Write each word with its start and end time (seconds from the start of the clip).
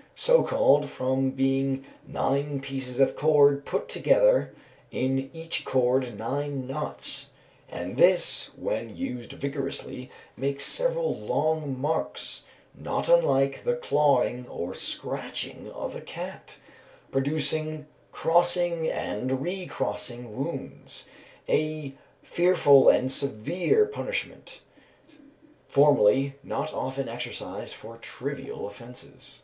_So 0.14 0.42
called 0.42 0.88
from 0.88 1.32
being 1.32 1.84
nine 2.08 2.60
pieces 2.62 3.00
of 3.00 3.14
cord 3.14 3.66
put 3.66 3.86
together, 3.86 4.54
in 4.90 5.28
each 5.34 5.66
cord 5.66 6.16
nine 6.18 6.66
knots; 6.66 7.28
and 7.68 7.98
this, 7.98 8.50
when 8.56 8.96
used 8.96 9.32
vigorously, 9.34 10.10
makes 10.38 10.64
several 10.64 11.14
long 11.14 11.78
marks 11.78 12.44
not 12.74 13.10
unlike 13.10 13.62
the 13.64 13.76
clawing 13.76 14.48
or 14.48 14.72
scratching 14.74 15.70
of 15.72 15.94
a 15.94 16.00
cat, 16.00 16.58
producing 17.12 17.86
crossing 18.10 18.88
and 18.90 19.42
re 19.42 19.66
crossing 19.66 20.34
wounds; 20.34 21.10
a 21.46 21.92
fearful 22.22 22.88
and 22.88 23.12
severe 23.12 23.84
punishment, 23.84 24.62
formerly 25.66 26.36
too 26.42 26.54
often 26.54 27.06
exercised 27.06 27.74
for 27.74 27.98
trivial 27.98 28.66
offences. 28.66 29.42